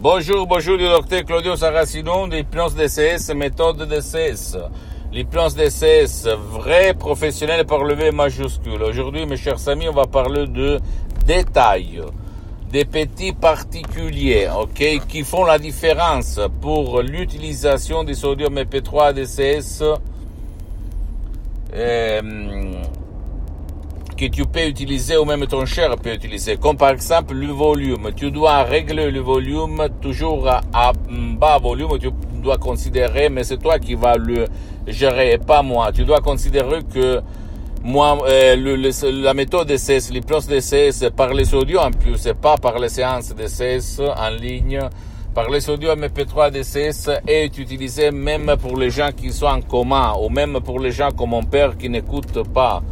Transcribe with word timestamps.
Bonjour, 0.00 0.46
bonjour 0.46 0.78
du 0.78 0.84
docteur 0.84 1.24
Claudio 1.24 1.56
Saracino 1.56 2.28
l'hypnose 2.28 2.76
DCS, 2.76 3.34
méthode 3.34 3.82
DCS. 3.88 4.56
L'hypnose 5.10 5.56
DCS, 5.56 6.28
vrai 6.52 6.94
professionnel 6.94 7.66
par 7.66 7.82
le 7.82 7.96
V 7.96 8.12
majuscule. 8.12 8.80
Aujourd'hui, 8.80 9.26
mes 9.26 9.36
chers 9.36 9.68
amis, 9.68 9.88
on 9.88 9.92
va 9.92 10.06
parler 10.06 10.46
de 10.46 10.78
détails 11.26 12.00
des 12.70 12.84
petits 12.84 13.32
particuliers, 13.32 14.48
ok, 14.56 15.04
qui 15.08 15.24
font 15.24 15.44
la 15.44 15.58
différence 15.58 16.38
pour 16.60 17.02
l'utilisation 17.02 18.04
du 18.04 18.14
sodium 18.14 18.54
EP3 18.54 19.14
DCS 19.14 19.82
euh, 21.74 22.72
que 24.18 24.26
tu 24.26 24.44
peux 24.44 24.66
utiliser 24.66 25.16
ou 25.16 25.24
même 25.24 25.46
ton 25.46 25.64
cher 25.64 25.94
peut 25.96 26.12
utiliser, 26.12 26.56
comme 26.56 26.76
par 26.76 26.90
exemple 26.90 27.34
le 27.34 27.46
volume. 27.52 28.10
Tu 28.16 28.30
dois 28.32 28.64
régler 28.64 29.10
le 29.10 29.20
volume 29.20 29.88
toujours 30.00 30.48
à 30.48 30.92
bas 31.38 31.58
volume, 31.58 31.98
tu 32.00 32.10
dois 32.42 32.58
considérer, 32.58 33.28
mais 33.28 33.44
c'est 33.44 33.58
toi 33.58 33.78
qui 33.78 33.94
vas 33.94 34.16
le 34.16 34.46
gérer 34.88 35.32
et 35.32 35.38
pas 35.38 35.62
moi. 35.62 35.92
Tu 35.92 36.04
dois 36.04 36.20
considérer 36.20 36.80
que 36.92 37.20
moi, 37.84 38.18
euh, 38.26 38.56
le, 38.56 39.22
la 39.22 39.34
méthode 39.34 39.68
d'essai, 39.68 39.98
l'hypnose 40.10 40.48
c'est 40.58 41.14
par 41.14 41.32
les 41.32 41.54
audios 41.54 41.78
en 41.78 41.92
plus, 41.92 42.16
c'est 42.16 42.34
pas 42.34 42.56
par 42.56 42.76
les 42.80 42.88
séances 42.88 43.32
d'essai 43.34 43.78
en 44.16 44.30
ligne. 44.30 44.80
Par 45.32 45.48
les 45.48 45.70
audios 45.70 45.94
MP3 45.94 46.50
d'essai 46.50 46.90
est 47.28 47.56
utilisé 47.56 48.10
même 48.10 48.56
pour 48.60 48.76
les 48.76 48.90
gens 48.90 49.10
qui 49.16 49.30
sont 49.30 49.46
en 49.46 49.60
coma 49.60 50.14
ou 50.20 50.28
même 50.28 50.58
pour 50.60 50.80
les 50.80 50.90
gens 50.90 51.10
comme 51.12 51.30
mon 51.30 51.44
père 51.44 51.78
qui 51.78 51.88
n'écoutent 51.88 52.42
pas, 52.52 52.82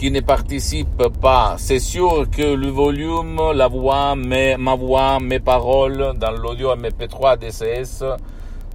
qui 0.00 0.10
ne 0.10 0.20
participent 0.20 1.08
pas. 1.20 1.56
C'est 1.58 1.78
sûr 1.78 2.30
que 2.30 2.54
le 2.54 2.68
volume, 2.68 3.38
la 3.54 3.68
voix, 3.68 4.14
ma 4.16 4.74
voix, 4.74 5.20
mes 5.20 5.40
paroles 5.40 6.14
dans 6.16 6.30
l'audio 6.30 6.74
MP3 6.74 7.36
DCS 7.38 8.02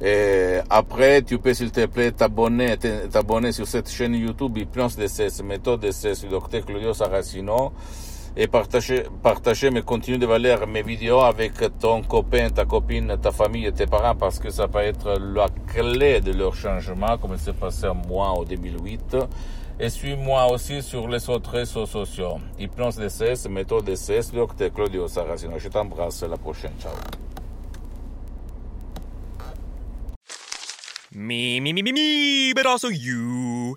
Et 0.00 0.58
après, 0.70 1.22
tu 1.22 1.38
peux 1.38 1.52
s'il 1.54 1.72
te 1.72 1.86
plaît 1.86 2.12
t'abonner, 2.12 2.76
t'abonner 3.10 3.50
sur 3.50 3.66
cette 3.66 3.90
chaîne 3.90 4.14
YouTube 4.14 4.56
Hypnose 4.56 4.96
DCS, 4.96 5.42
méthode 5.42 5.80
DCS 5.80 6.20
du 6.20 6.28
docteur 6.28 6.64
Claudio 6.64 6.94
Saracino 6.94 7.72
et 8.36 8.46
partager, 8.46 9.04
partager 9.22 9.70
mes 9.70 9.82
contenus 9.82 10.18
de 10.18 10.26
valeur, 10.26 10.66
mes 10.66 10.82
vidéos 10.82 11.20
avec 11.20 11.52
ton 11.78 12.02
copain, 12.02 12.50
ta 12.50 12.64
copine, 12.64 13.16
ta 13.20 13.32
famille 13.32 13.72
tes 13.72 13.86
parents 13.86 14.14
parce 14.14 14.38
que 14.38 14.50
ça 14.50 14.68
peut 14.68 14.78
être 14.80 15.18
la 15.18 15.48
clé 15.66 16.20
de 16.20 16.32
leur 16.32 16.54
changement 16.54 17.18
comme 17.18 17.32
il 17.32 17.38
s'est 17.38 17.52
passé 17.52 17.86
à 17.86 17.94
moi 17.94 18.28
en 18.28 18.44
2008. 18.44 19.16
Et 19.80 19.90
suis-moi 19.90 20.50
aussi 20.50 20.82
sur 20.82 21.06
les 21.06 21.30
autres 21.30 21.50
réseaux 21.50 21.86
sociaux. 21.86 22.38
Hypnose 22.58 22.96
DCS, 22.96 23.48
méthode 23.48 23.84
DCS, 23.84 24.32
docteur 24.32 24.72
Claudio 24.72 25.06
Saracino. 25.06 25.56
Je 25.56 25.68
t'embrasse, 25.68 26.24
à 26.24 26.28
la 26.28 26.36
prochaine. 26.36 26.72
Ciao. 26.80 26.90
Me, 31.14 31.60
me, 31.60 31.72
me, 31.72 31.82
me, 31.82 31.92
me, 31.92 32.52
but 32.54 32.66
also 32.66 32.88
you. 32.88 33.76